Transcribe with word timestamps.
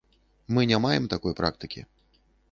Мы 0.53 0.63
не 0.71 0.79
маем 0.85 1.05
такой 1.11 1.35
практыкі. 1.39 1.85